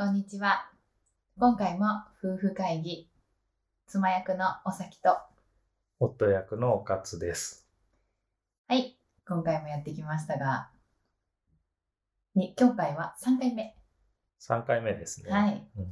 [0.00, 0.70] こんにちは。
[1.38, 1.84] 今回も
[2.24, 3.10] 夫婦会議、
[3.86, 5.18] 妻役のおさきと、
[5.98, 7.68] 夫役のおかつです。
[8.66, 8.96] はい、
[9.28, 10.70] 今回もやってきましたが、
[12.34, 13.76] に今回は3回目。
[14.40, 15.30] 3回目ですね。
[15.30, 15.68] はい。
[15.76, 15.86] うん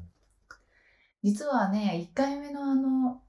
[1.22, 3.20] 実はね、1回目のあの、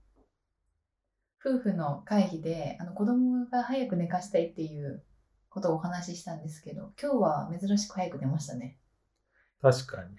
[1.46, 5.04] 夫婦の会議で、あの子供が早く寝かしたいっていう
[5.50, 8.79] ことをお話ししたんですけど、今日は珍しく早く寝ましたね。
[9.62, 10.18] 確かに。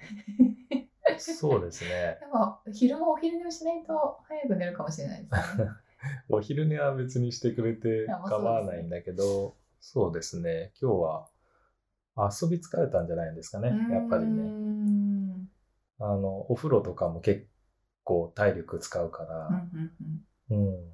[1.18, 2.18] そうですね。
[2.20, 5.68] でも、昼間お昼寝をしないと早く寝るかもしれないですね。
[6.30, 10.72] お昼寝は別にしてくれて構わないんだけど、そうですね。
[10.80, 11.28] 今日は
[12.16, 13.68] 遊び疲れたんじゃないですかね。
[13.90, 14.42] やっぱりね。
[14.42, 15.48] ん
[15.98, 17.46] あの、お風呂とかも結
[18.04, 19.90] 構体力使うかうんら、うん
[20.50, 20.90] うんうん。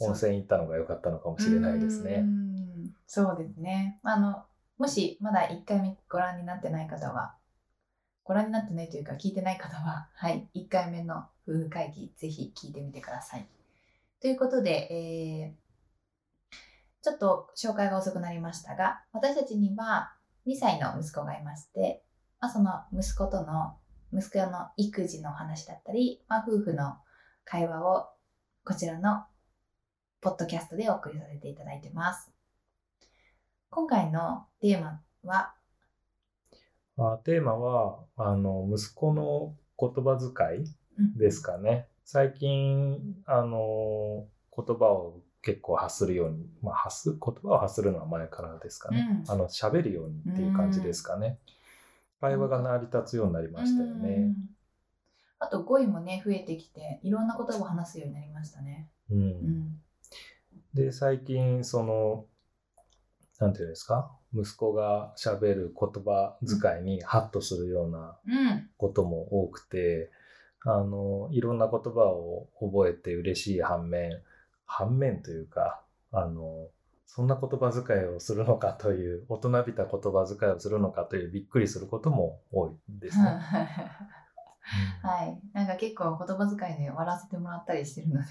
[0.00, 2.20] 温泉行ったのが良かったのかもしれないですね。
[2.20, 3.98] んそうですね。
[4.02, 4.44] あの、
[4.78, 7.34] もしまだ1回目ご覧になってない方は、
[8.24, 13.46] ご覧になってないというか聞いてない方は、 はい、1回目の夫婦会議、ぜひ聞いてみてください。
[14.20, 15.70] ということで、えー
[17.02, 20.12] ちょっと紹介が遅くなりましたが、私たちには
[20.46, 22.02] 2歳の息子がいまして、
[22.40, 23.76] まあ、その息子との、
[24.12, 26.96] 息子の育児の話だったり、まあ、夫婦の
[27.44, 28.08] 会話を
[28.64, 29.24] こちらの
[30.20, 32.30] ポッドキャストでお送りさせていただいてます。
[33.70, 35.54] 今回のテーマは、
[37.00, 41.88] あテーマは、あの、息子の言葉遣いですかね。
[42.04, 49.06] 最近、あの、言葉を結構発するように、まあ、発す、言葉を発するのは前からですかね。
[49.26, 51.38] うんあの、喋るようにっていう感じですかね。
[52.20, 54.16] 会話が成り立つようになりましたようね。
[54.26, 54.34] ん
[55.38, 58.90] あと語彙もね、増えてきて、いろんな言葉を話すようになりましたね。
[59.10, 59.14] う。
[59.14, 59.80] うんん。
[60.74, 62.26] で、最近、その、
[63.38, 64.19] なんていうんですか？
[64.34, 68.70] 息子が喋る言葉遣いにハッとするようなうん。
[68.76, 70.10] ことも多くて、
[70.64, 74.22] あの、いろんな言葉を覚えて嬉しい反面、
[74.66, 75.82] 反面というか、
[76.12, 76.68] あの、
[77.06, 83.24] そんな言葉遣いをするのかという、大人びた言葉遣いをするのかというびっくりすることも多いですね。
[85.02, 85.40] はい。
[85.52, 88.26] なんか結構言葉遣いで笑わせてもらったりしてるので、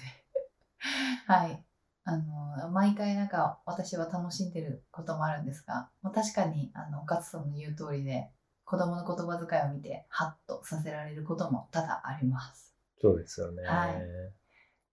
[1.26, 1.64] はい。
[2.10, 2.16] あ
[2.64, 8.30] の、毎回なんか私は楽しんでることもあるんですが、まあ、確かに、あの、ガツさんの言う通りで、
[8.64, 12.74] 子供の言葉遣いを見て、ハッとさせられることも多々あります。
[13.00, 13.62] そうですよね。
[13.62, 13.96] はい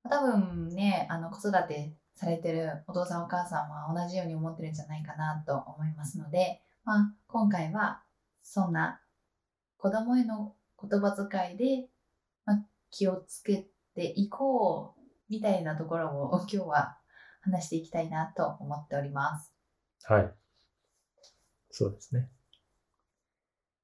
[0.09, 8.01] 多分ね、あの、子育てされてるお父さんお母さんは同じように思ってるんじゃないかなと思いますので、まあ、今回は
[8.41, 9.01] そんな
[9.77, 11.89] 子供への言葉遣いで、
[12.45, 16.96] まあ、気をつけていこうみたいなところを今日は
[17.51, 19.53] 話していきたいなと思っております。
[20.03, 20.33] はい。
[21.71, 22.29] そうですね。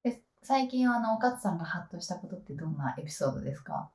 [0.02, 3.90] で最近あの、おかつさんがハッとしたことってどんなエピソードですか？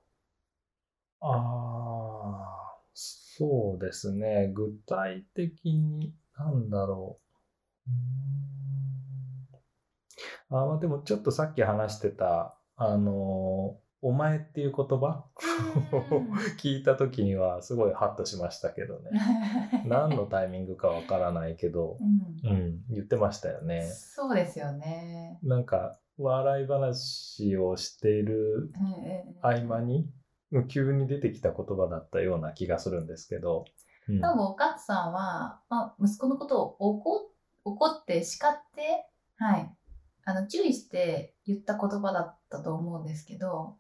[1.22, 4.52] ああ、そうですね。
[4.53, 7.19] 具体的に、なんだろ
[7.88, 7.91] う。
[7.91, 7.96] うー
[10.57, 15.26] んあ、まあ、でもちょっとさっき話してた、あの、お前っていう言葉？
[15.92, 16.24] を
[16.58, 19.12] 聞いた時にはすごいハッとしましたけどね。
[19.86, 21.98] 何のタイミングかわからないけど、
[22.44, 23.84] うんうん、言ってましたよね。
[23.84, 25.40] そうですよね。
[25.44, 28.72] なんか、笑い話をしている
[29.42, 30.10] 合間に、
[30.68, 33.66] 急に出てきた言葉だったような気がするんですけど。
[34.08, 37.30] うん多分おかつさんは、まあ、息子のことを怒
[37.64, 39.06] 怒って叱って、
[39.36, 39.76] はい、
[40.26, 43.78] あの注意して言った言葉だったと思うんですけど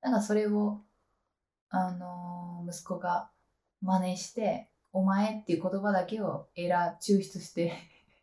[0.00, 0.80] なんかそれを、
[1.70, 3.30] あのー息子が
[3.80, 7.72] 真似して「お前」っていう言葉だけをエラー抽出して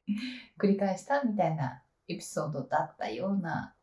[0.59, 3.74] 繰り返したみたいなエピソードだったような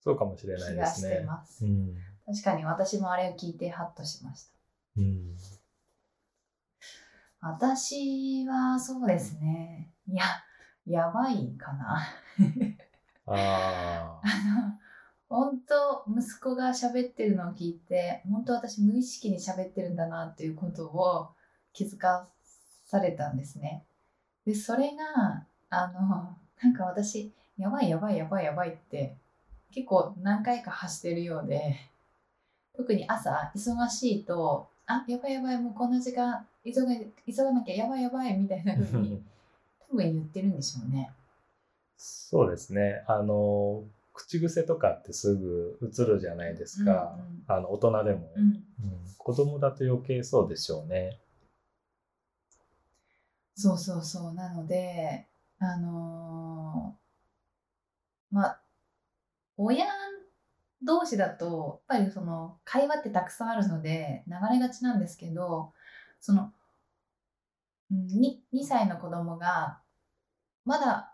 [0.00, 1.16] そうかもしれない気がしですね。
[1.20, 1.64] てます。
[1.64, 1.94] うん。
[2.26, 4.50] 確かに私もあれを聞いてハッとしました。
[4.98, 5.36] うん。
[7.40, 9.92] 私はそうですね。
[10.08, 10.24] いや、
[10.86, 12.02] やばいかな。
[13.26, 14.78] あ あ。
[15.32, 21.30] 本当息子が喋ってるのを聞いて、本当私無意識に喋ってるんだなっていうことを
[21.72, 22.28] 気づか
[22.86, 23.82] されたんですね。
[24.44, 29.14] で、それが、あの、なんか私、やばいやばいやばいやばいって
[29.72, 31.76] 結構何回か発してるようで、
[32.76, 36.92] 特に朝忙しいと、あ、やばいやばい、もうこんな時間、急が
[37.26, 39.22] 急がなきゃやばいやばいみたいな風に
[39.88, 41.10] 多分言ってるんでしょうね。
[41.96, 43.02] そうですね。
[43.06, 43.82] あの、
[44.12, 47.16] 口癖とかってすぐ映るじゃないですか。
[47.18, 48.42] うんうんあの、大人でも、うん。
[48.42, 48.62] うん
[49.18, 51.20] 子供だと余計そうでしょうね。
[53.54, 54.34] そうそうそう。
[54.34, 55.28] なので、
[55.60, 58.60] あのーまあ、
[59.56, 59.86] 親
[60.82, 65.72] 同士だとやっぱりその会話ってたくさんあるので流れがちなんですけど
[66.20, 66.52] その
[67.92, 69.78] うん 2, 2歳の子供が
[70.64, 71.11] まだ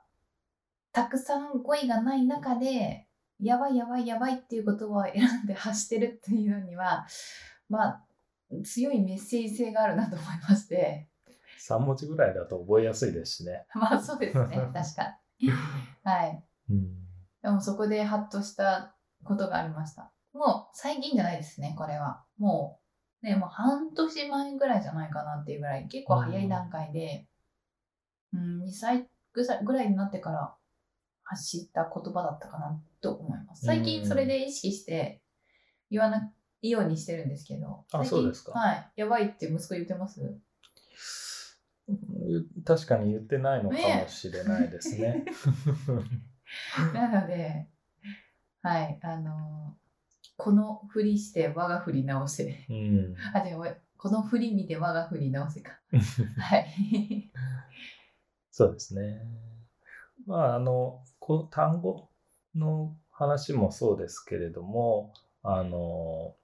[0.99, 3.07] たくさん語彙がない中で
[3.41, 7.07] やばいやばいやばいっていう言葉を選んで発してるっていうのには
[7.69, 8.05] まあ
[8.65, 11.09] 強いメッセージ性があるなと思いまして
[11.69, 13.65] 3文字ぐらいだと覚えやすいですしね。
[13.75, 15.51] まあそうですね確かに
[16.03, 17.09] はいうん。
[17.43, 20.13] でもそこでハッとしたことがありました。
[20.33, 22.25] もう最近じゃないですね、これは。
[22.39, 22.81] も
[23.23, 27.29] う、ね、もう半年前ぐらいじゃないかなっていうぐらい、結構早い段階で、
[28.33, 30.58] うん、2歳ぐらいぐらいになってから
[31.29, 33.67] 発した言葉だったかなと思います。
[33.67, 35.21] 最近それで意識して
[35.91, 36.33] 言わな
[36.63, 37.85] いようにしてるんですけど。
[37.93, 38.93] あそうですかはい。
[38.97, 40.39] やばいって息子言ってます？
[42.65, 45.25] 確かに言ってないのかもしれないですね。
[46.95, 47.69] なので、
[48.63, 49.77] はい、あの
[50.39, 52.65] このふりして我が振り直せ。
[52.71, 53.15] うん。
[53.35, 53.67] あ、でも、
[53.97, 55.79] この振り見て我が振り直せか。
[56.39, 57.31] はい。
[58.51, 59.21] そうですね。
[60.27, 62.09] まあ、あの、こう単語
[62.57, 66.35] の話もそうですけれども、あの、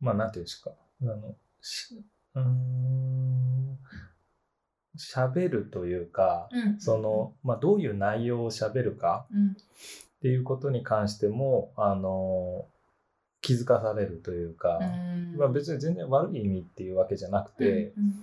[0.00, 0.70] まあ、なんていうんですか、
[1.02, 1.96] あの、し
[2.36, 3.76] うーん、
[4.96, 6.80] 喋るというか、うん。
[6.80, 9.54] その、まあ、どういう内容を喋るかうん、っ
[10.22, 12.66] ていうことに関しても、あの、
[13.40, 15.36] 気づかされるというか、うん。
[15.36, 18.14] まあ、別に全然悪い意味っていうわけじゃなくて、うん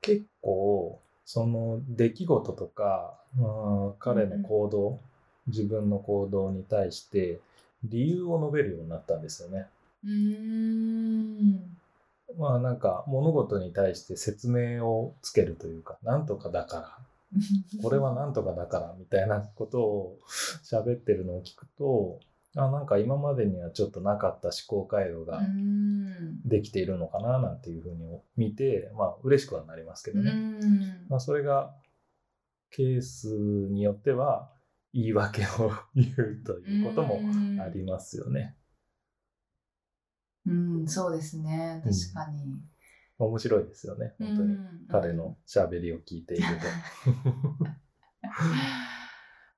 [0.00, 5.00] 結構その出来事とか、うん彼の行動、
[5.48, 7.40] 自分の行動に対して
[7.84, 9.66] 理由を述べるようになったんですよね。
[10.04, 11.78] うんうん
[12.38, 16.98] まあなんか物事に対して説明をつけるというか、なんとかだから、
[17.82, 20.18] これはなんとかだからみたいなことを
[20.62, 22.20] 喋ってるのを聞くと、
[22.56, 30.30] あなんか今までにはちょっとなかった思考回路がうんできているのかななんていうふうに見て、まあ嬉しくはなりますけどね。
[30.30, 31.74] うんまあ、それが
[32.70, 34.50] ケースによっては
[34.92, 37.20] 言い訳を言うということも
[37.62, 38.56] ありますよね。
[40.46, 41.82] うん、そうですね。
[41.84, 42.60] 確かに。
[43.18, 44.54] 面白いですよね、本当に。
[44.54, 46.52] うん彼の喋りを聞いていると。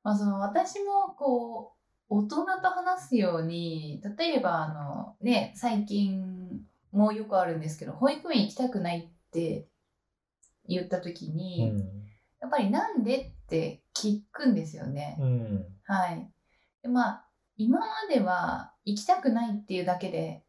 [0.02, 1.74] まあその私もこ
[2.08, 9.68] う大人と話すように例えばあのね最近もよくあるんですけど保育園行きたくないって
[10.66, 11.78] 言った時うに、ん
[12.40, 15.16] やっぱりなんでって聞くんですよね。
[15.20, 16.30] うんはい。
[16.82, 17.24] でまあ
[17.56, 20.42] 今までは行きたくないっていうだけで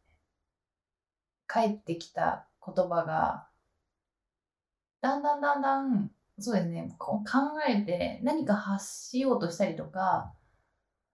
[1.46, 3.46] 返ってきた言葉が
[5.02, 7.38] だんだんだんだんそうですねこう考
[7.68, 10.32] えて何か発しようとしたりとか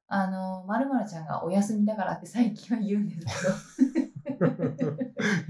[0.07, 3.27] あのまるちゃんがお休みだからって最近は言うんです
[4.27, 4.31] け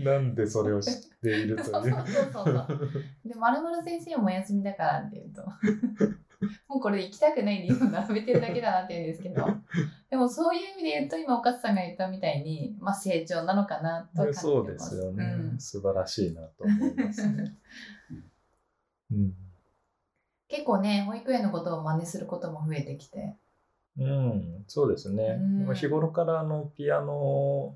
[0.02, 2.05] どなんでそれを知っているとそういそうう。
[2.32, 2.90] そうそう
[3.25, 5.43] で、まるまる先生もお休みだからって言うと、
[6.69, 9.44] もうこれ行きたくない理由を並べてるだけだなって言うんですけど、
[10.11, 14.40] でもそういう意味で言うと、今、おかつさんが言ったみたいに、まあ成長なのかなと感じてます。
[14.40, 17.56] そうですよね、うん素晴らしいなと思いますね。
[19.12, 19.35] うん
[20.49, 23.37] 結構ね、保育園のことを真似することも増えてきて。
[23.99, 25.38] うん、そうですね。
[25.67, 27.75] うん日頃からあのピアノ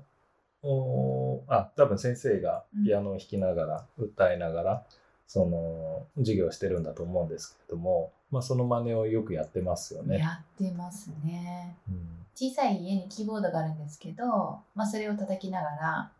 [0.63, 4.85] をあ多分先生がピアノを弾きながら、歌いながら
[5.27, 10.17] その授業をしてるんだと思うんですけれども、まあ、その真似をよくやってますよね。
[10.17, 11.77] やってますね。
[11.87, 16.11] うん小さい家にキーボードがあるんですけど、まあ、それを叩きながら、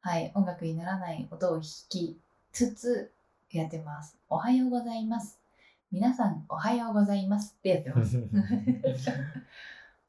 [0.00, 2.18] はい、音楽にならない音を弾き
[2.50, 3.12] つつ
[3.52, 4.16] やってます。
[4.28, 5.38] おはようございます。
[5.92, 8.18] 皆さん、おはようございますってやってます。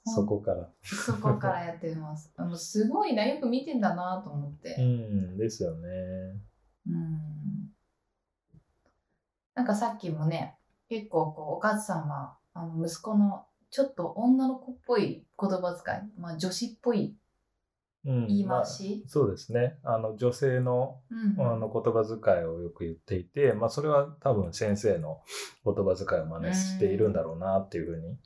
[0.03, 0.67] そこから。
[0.81, 2.31] そこからやってます。
[2.35, 4.81] あのすごいな、よく見てんだなと思っうて。
[4.81, 5.87] ん、ですよね。
[6.87, 7.71] うん。
[9.53, 10.57] なんかさっきもね、
[10.93, 17.15] 結構こうお母さんはあの息子のちょっと女の子っぽい言葉遣い、まあ、女子っぽい
[18.05, 19.77] うん言いまあ回し、そうですね。
[19.81, 25.21] あの女性のうんあの言葉遣いをよく言っていて、まあ、それは多分先生の
[25.65, 28.17] 言葉遣いを真似しているんだろうなっていうふうに、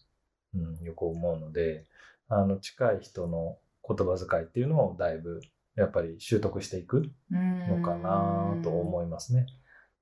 [0.55, 1.85] うん、よく思うので
[2.27, 5.39] あの近い人の言葉遣いっていうのをだいぶ
[5.75, 9.45] やっぱり習得していくのかなと思いますね。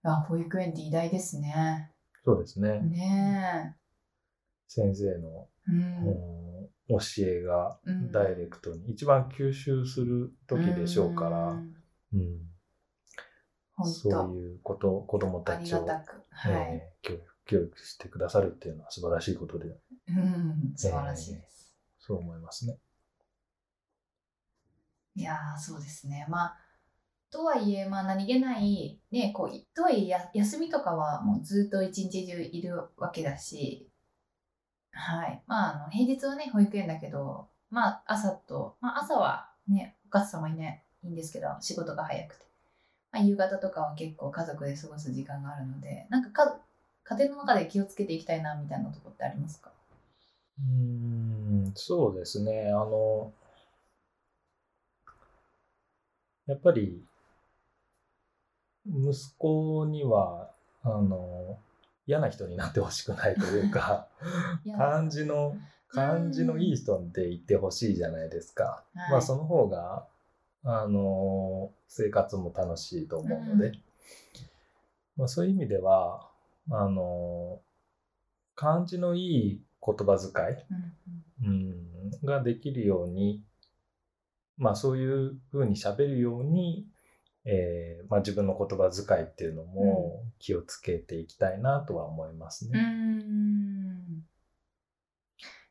[0.03, 1.91] あ保育園って偉大ですね。
[2.25, 2.79] そうですね。
[2.81, 3.75] ね
[4.67, 5.71] 先生の、え。
[5.71, 6.45] うんうん
[6.87, 11.73] 教えがうんダイレクトに一番吸収する時でしょうから、ん
[12.13, 12.37] うん
[13.75, 15.85] 本そう当いうこと子どもたちを。
[15.85, 16.51] はい。
[16.51, 19.65] えー教育教育してくださるっていうのは素晴らしいことで、
[20.09, 21.75] うん、素晴らしいです。
[21.99, 22.77] そう思いますね。
[25.15, 26.57] いやーそうですねまあ
[27.31, 33.89] とはいえ、まあ、何気ない、ね、こういとはいえや休みとかはもうずっと一日中いるわけだし、
[34.91, 35.43] はい。
[35.47, 42.45] まあ、あの平日はね保育園だけど、まあ、朝と、まあ、朝はねお母さんはいないいんですけど仕事が早くて、
[43.11, 46.57] まあ、夕方とかは結構家族で過ごす時間があるのでなんかか
[47.03, 49.71] 家庭の中で気をつけていきたいなみたいなとこってありますか？
[50.57, 52.69] うん、そうですね。
[52.69, 53.33] あの、
[56.47, 57.03] やっぱり、
[58.87, 60.51] 息子には、
[60.83, 61.59] あの、
[62.07, 64.07] 嫌な人になってほしくないというか、
[64.77, 65.55] 感じの、
[65.89, 68.83] 感じのいい人でいてほしいじゃないですか。
[68.93, 69.11] はい。
[69.11, 70.07] まあ、その方が、
[70.63, 73.83] あの、生活も楽しいと思うので、うん。
[75.17, 76.29] まあ、そういう意味では、
[76.69, 77.61] あの、
[78.55, 80.65] 感じのいい言葉遣い、
[81.43, 83.43] うんうん、ができるように、
[84.57, 86.87] まあそういうふうに喋るように、
[87.45, 92.81] えーまあ、自分の言葉遣いっていうのも気をつけていきたいなとは思いますうね。
[92.81, 94.23] ん。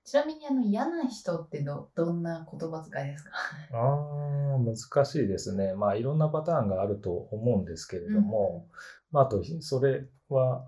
[0.05, 3.31] ちなみにあの嫌な人ってどどんな言葉遣いですか？
[3.73, 5.75] ああ、難しいですね。
[5.75, 8.69] まあいろんなパターンがあると思うんですけれども、
[9.11, 10.65] まああとそれは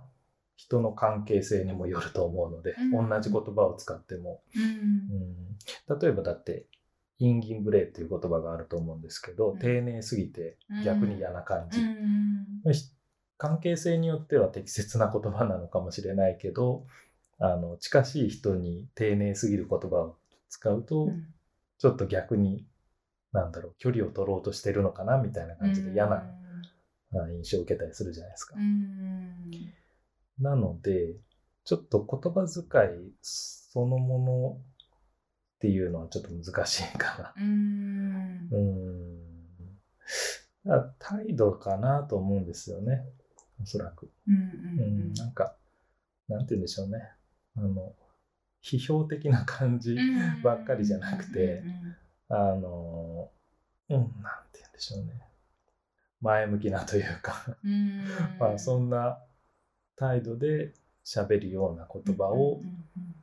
[0.56, 3.08] 人の関係性にもよると思うので、うん。
[3.10, 4.62] 同じ言葉を使っても、うん。
[5.92, 6.66] うん、例えばだって、
[7.18, 9.58] インギンブレイっていう言葉があると思うんですけど、うん。
[9.58, 11.80] 丁寧すぎて逆に嫌な感じ。
[11.80, 12.37] うん
[13.38, 16.87] 関係性によっては適切な言葉なのかもしれないけど、
[17.38, 20.16] あの近しい人に丁寧すぎる言葉を
[20.49, 21.26] 使うと、うん。
[21.78, 22.66] ちょっと逆に、
[23.32, 26.25] なんだろう、距離を取ろうとしてるのかなみたいな感じで嫌な
[27.12, 28.54] あ印象を受けたりするじゃないですか。
[28.56, 28.61] う。
[28.61, 29.50] ん。
[30.40, 31.16] なので、
[31.64, 34.58] ちょっと言葉遣いそのもの
[35.56, 37.34] っていうのはちょっと難しいかな。
[37.42, 39.16] うんうーん。
[40.64, 43.04] だから態度かなと思うんですよね。
[43.62, 44.10] おそらく。
[44.28, 45.14] うんううんん。
[45.14, 45.56] なんか、
[46.28, 47.10] なんて言うんでしょうね。
[47.56, 47.94] あの、
[48.62, 51.96] 批評的な感じうんばっかりじゃなくてうん
[52.28, 53.30] あの、
[53.88, 54.06] うん、なん
[54.52, 55.20] て言うんでしょうね。
[56.20, 58.04] 前向きなというか、うんうん
[58.40, 59.22] まあそんな
[59.94, 63.15] 態度で喋るような言葉をうんうんうん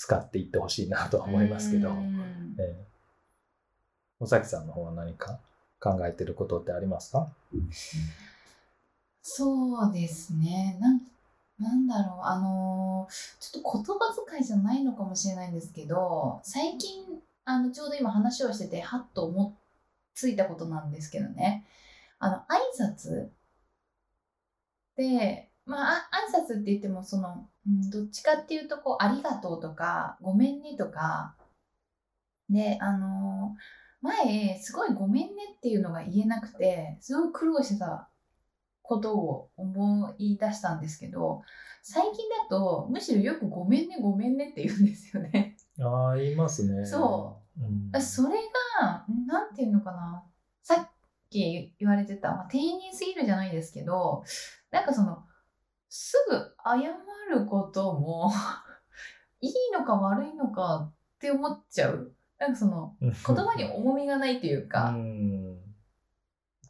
[0.00, 2.54] 使っていってほしいなとは思いますけど、うん。
[2.56, 2.86] ええ。
[4.20, 5.40] 尾崎さんの方は何か
[5.80, 7.26] 考えてることってありますか？
[9.22, 10.78] そうですね。
[10.80, 11.00] なん
[11.58, 19.58] なんだろう、あのーちょっと言葉遣いじゃないのかもしれないんですけど、最近、あの、ちょうど今話をしてて、はっと思い
[20.14, 21.64] ついたことなんですけどね。
[22.20, 23.30] あの、挨拶
[24.96, 31.36] で、まあ、あ挨拶って言っても、その、うん、どっちかっていうと、こう、ありがとうとか、ごめんねとか、
[32.48, 33.60] で、あのー
[34.00, 38.08] 前、すごいごめんねっていうのが言えなくて、すごい苦労してた
[38.88, 41.42] ことを思い出したんですけど
[41.82, 45.56] 最近だとむしろよく「ごめんねごめんね」って言うんですよね。
[45.80, 46.84] ああ、言いますね。。
[46.84, 47.62] そう
[47.94, 48.36] うん、それ
[48.80, 50.24] がなんていうのかな
[50.62, 50.90] さっ
[51.28, 54.22] き言われてた、まあ、丁寧すぎるじゃないですけど
[54.70, 55.27] なんかそのす
[56.28, 56.94] ぐ謝
[57.30, 58.30] ることも
[59.40, 64.90] いいのか悪いのかって思っちゃうなんかその言葉に重みがないというか。
[64.90, 65.58] うん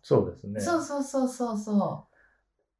[0.02, 0.58] そうですね。
[0.58, 2.08] そうそうそうそうそ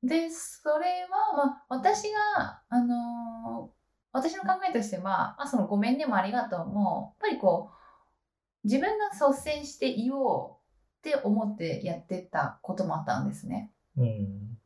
[0.03, 0.07] う。
[0.07, 2.05] で、それは、まあ、私
[2.37, 3.79] が、あのー
[4.11, 13.71] 私の考えとしては、まあ、そのごめんねもありがとうも、やっぱりこう、自分が率先して言おうって思ってやってたこともあったんですね。
[13.97, 14.58] うん。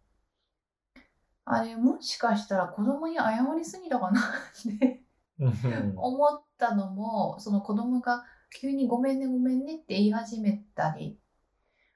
[1.45, 5.03] あれ、もしかしたら子供に謝りすぎたかなって
[5.39, 5.95] うん。
[5.97, 8.25] 思ったのも、その子供が
[8.61, 11.19] 急にごめんねごめんねって言い始めたり、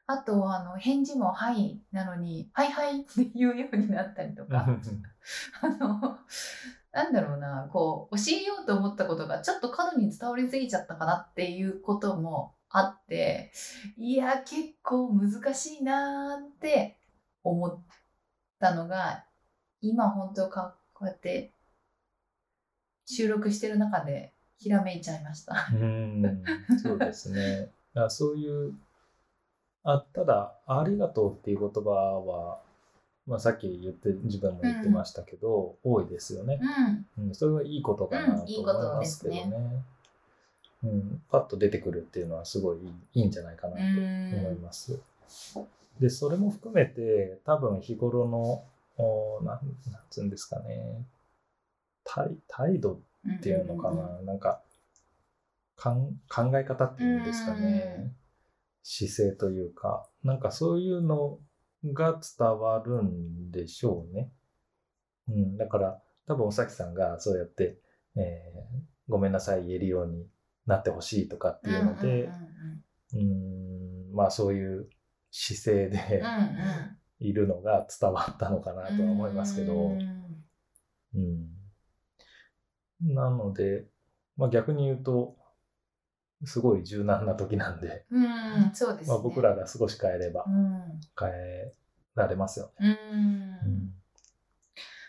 [0.09, 4.67] あと、あの、返事もはいなのに、はいはいって言うようになったりとか、
[5.63, 6.19] あの、
[6.93, 13.53] なんだろうな、こう、教えようと思ったことがちょっと過度に伝わりすぎちゃったかなっていうこともあって、
[13.97, 16.99] いや、結構難しいなーって
[17.43, 17.85] 思っ
[18.61, 19.25] たのが、
[19.83, 21.51] 今本当か、こうやって
[23.07, 25.69] 収録してる中でひらめいちゃいました。
[25.73, 26.43] うん、
[26.83, 27.71] そうですね。
[27.95, 28.75] あそういう、
[29.85, 32.59] あただ、ありがとうっていう言葉は、
[33.27, 36.61] まあ、さっき言って、自分も言ってましたけど、多いですよね。
[37.19, 37.29] うん。
[37.29, 39.85] うん、それはいいことかなと思いことでますすけどねね。
[40.85, 42.79] うん、パッと出てくるっていうのはすごい
[43.15, 44.99] いいんじゃないかなと思います。
[45.99, 48.63] で、それも含めて、多分日頃の、
[48.97, 49.61] おなん
[49.93, 51.07] なんつうんですかね、
[52.05, 54.63] 態態度っていうのかな、なんか
[55.77, 58.13] かん考え方っていうんですかね、
[58.83, 61.39] 姿勢というか、なんかそういうの
[61.85, 64.31] が伝わるんでしょうね。
[65.29, 67.79] うん、だから多分おさきさんがそうやって、
[68.17, 70.27] えーごめんなさい言えるように
[70.67, 72.09] なってほしいとかっていうので、
[73.13, 73.31] うんうん
[74.11, 74.89] うんまあそういう
[75.31, 80.37] 姿勢でうんうんうんいるのが伝わったのかなとは思いますけど、うん。
[81.15, 83.87] うん、なので、
[84.37, 85.37] まあ、逆に言うと
[86.45, 89.15] すごい柔軟な時なんで、うん、そうですね。
[89.15, 91.73] まあ、僕らが少し変えればうん、変え
[92.15, 92.89] られますようん。
[92.89, 92.99] ね。
[93.65, 93.95] うん。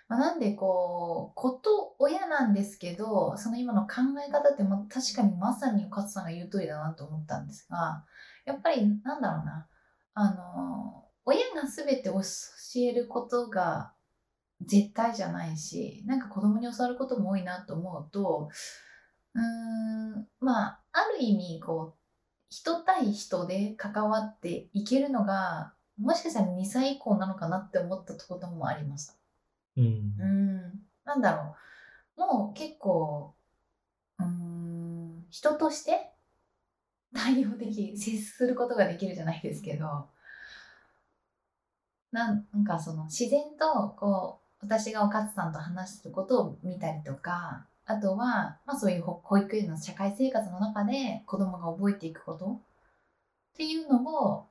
[0.08, 3.96] まあ、なんでこうこと親なんですけどその今の考
[4.26, 8.06] え方ってま確かにまさに勝さんが言う通りだなと思ったんですが
[8.46, 9.68] やっぱりなんだろうな。
[10.20, 12.22] あの親が全て教
[12.78, 13.94] えることが
[14.62, 18.50] 絶対じゃないしなんか子供に教わることも多いなと思うと
[19.36, 21.98] うーんまあある意味こう
[22.50, 29.14] 人対人で関わっていけるのがもしかしたら2歳以降なのかなって思ったこともありました。
[29.76, 29.86] うん
[30.20, 31.56] うん、なんだろ
[32.18, 32.20] う。
[32.20, 33.36] もう結構、
[34.20, 36.12] うーん、人として
[37.14, 40.10] 対応でき、接することができるじゃないですけど、
[42.18, 52.60] なんかその自然とこう、私がおかつさんと話してることを見たりとか、あとは、まあそういう保保育園の社会生活の中で子供が覚えていくことっ
[53.58, 54.46] ていうのを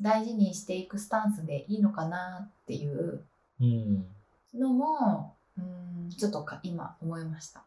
[0.00, 3.24] 大事にしていくスタンスでいいのかなっていう
[3.60, 4.06] うん
[4.54, 7.64] のも、うん、ちょっとか今思いました。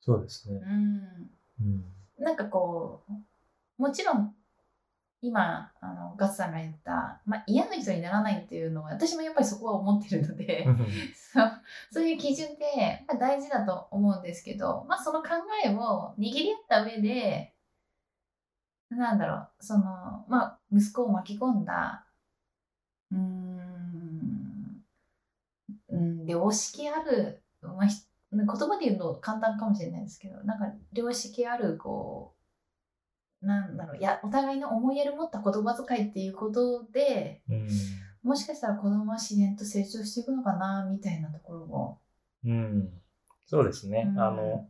[0.00, 0.60] そうですね。
[0.62, 1.84] うん、うん
[2.18, 4.34] なんかこう、もちろん、
[5.22, 10.66] 今、あの、ガッツさんが言った、まあ、嫌な人にならないっていうのは、私もやっぱりそこは思ってるので、
[11.14, 11.52] そう
[11.92, 15.28] そういう基準ってまあ大事だと思うんですけど、まあ、その考
[15.64, 17.54] えを握り合った上で、
[18.90, 22.04] なんだろう、その、まあ、息子を巻き込んだ、
[23.12, 24.84] うーん、
[25.88, 32.41] うん、良識ある、まあ、ひ言葉で言うと簡単かもしれないですけど、なんか良識ある、こう、
[33.42, 37.68] なんだろう、いや、お互いの思いやり持った言葉遣いっていうことで、うん
[38.22, 42.00] もしかしたら子供は自然と成長していくのかな、みたいなところも。
[42.44, 42.88] うん
[43.46, 44.06] そうですね。
[44.08, 44.68] うんあの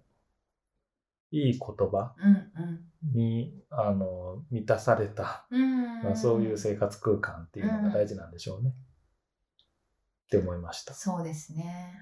[1.31, 5.63] いい言葉うんにあの満たされた、うん。
[5.63, 6.03] うん。
[6.03, 8.71] まあ、そういう生活空間っていうのが大事なんでしょうね。
[8.71, 10.95] って思いました。
[10.95, 11.95] そうですね。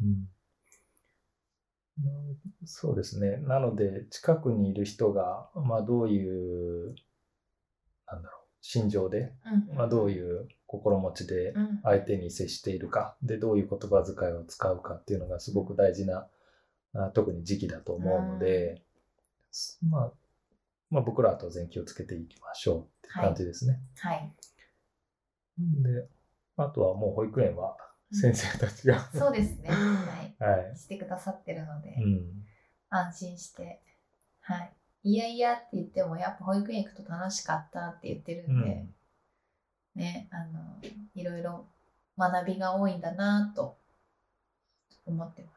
[0.00, 0.28] うんうん
[2.64, 3.38] そうですね。
[3.38, 6.94] なので、近くにいる人が、まあ、どういう、
[8.06, 9.32] なんだろう、心情で、
[9.68, 9.76] うん。
[9.76, 11.80] まあ、どうういう心持ちでん。
[11.82, 16.28] 相手に接しているか、で、どういう言葉遣いを使うかっていうのがすごく大事な、
[16.94, 18.82] あ特に時期だと思うので、
[19.88, 20.12] まあ、
[20.90, 23.80] まあ、僕らは当然気をつけていきましょうって感じですね。
[23.98, 24.32] はい。
[25.58, 26.08] で、
[26.56, 27.76] あとはもう保育園は
[28.12, 29.68] 先生たちが、そうですね。
[29.68, 30.34] はい。
[30.42, 30.76] はい。
[30.76, 32.46] してくださってるので、うん。
[32.88, 33.82] 安心して。
[34.40, 34.72] はい。
[35.02, 38.86] いやいやって言っても、やっぱ保育園行くと楽しかったって言ってるんで、
[39.94, 40.60] ね、あの、
[41.14, 41.66] いろいろ
[42.18, 43.76] 学びが多いんだなと
[45.06, 45.54] 思ってます。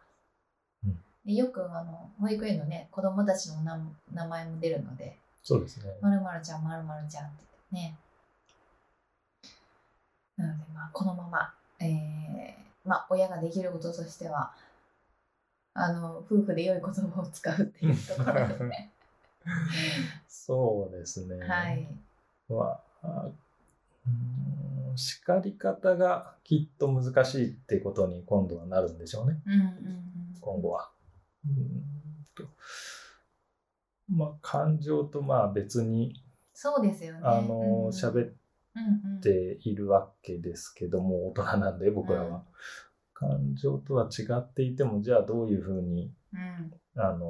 [0.86, 3.78] うんでよくあの保育園のね、子供たちの名
[4.14, 5.92] 名前も出るので、そうですね。
[6.02, 7.98] まるまるちゃん、まるまるちゃんって言ってね。
[10.38, 12.19] なので、まあ、このまま、えー
[12.90, 14.52] まあ、親ができることとしては、
[15.76, 18.92] あの、夫婦で良い言葉を使うっていうところでね。
[20.28, 21.38] そうですね。
[21.48, 21.88] はい。
[22.50, 23.30] まあ、
[24.08, 29.40] うん叱り方がきっと難しいってことに今度はなるんでしょうね。
[29.46, 30.38] うんうんうん。
[30.42, 30.90] 今後は。
[31.46, 32.44] うんと
[34.10, 36.24] まあ、感情とまあ別に、
[36.56, 37.20] そうですよね。
[37.24, 38.36] あの、うん喋っうん
[38.76, 42.44] うん、ているわけですけども、大人なんで僕らは。
[43.20, 47.28] 感情とは違っていても、じゃあどういうふうにうんあの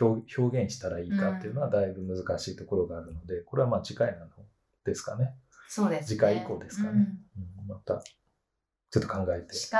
[0.00, 4.26] 表表現したらいいかっていうのはだいぶ難しいところがあるので、これはまあ次回なの
[4.84, 5.34] ですかね。
[5.68, 6.06] そうです、ね。
[6.06, 7.06] 次回以降ですかね
[7.36, 8.02] うんうんまた
[8.90, 9.54] ちょっと考えて。
[9.54, 9.76] 叱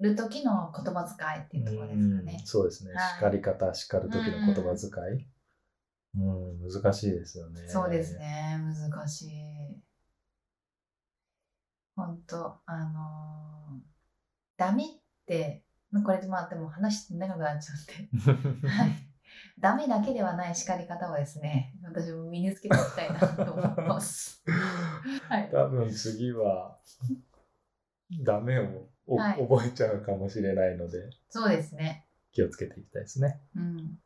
[0.00, 2.46] る時の言葉遣いっていうところですかねうん。
[2.46, 2.92] そうですね。
[2.94, 5.26] はい叱り方、叱る時の言葉遣い。
[6.14, 7.68] うん、難しいですよね。
[7.68, 8.18] そうです。
[8.18, 8.58] ね。
[8.90, 9.30] 難しい。
[11.94, 13.92] 本当あのー
[14.56, 14.86] ダメっ
[15.26, 15.64] て、
[16.04, 18.68] これでまあでも話して長くなっちゃって。
[18.68, 18.90] はい。
[19.58, 24.42] ダメだけではない叱り方をですね、私も身につけていきたいなと思います。
[25.28, 25.50] はい。
[25.50, 26.78] 多分次は、
[28.24, 32.06] ダメをおはい覚えちゃうかもしれないので、そうですね。
[32.32, 33.40] 気をつけていきたいですね。
[33.56, 33.98] うん。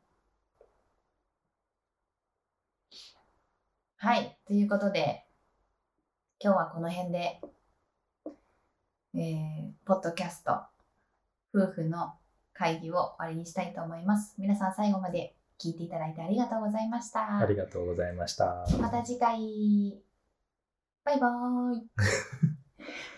[4.06, 4.38] はい。
[4.46, 5.24] ということで、
[6.40, 7.40] 今日はこの辺で、
[9.16, 10.60] えー、ポッドキャスト、
[11.52, 12.12] 夫婦の
[12.54, 14.36] 会議を終わりにしたいと思います。
[14.38, 17.38] 皆さん最後まで聞いていただいてありがとうございました。
[17.38, 18.64] ありがとうございました。
[18.80, 20.00] また次回。
[21.02, 21.82] バイバーイ。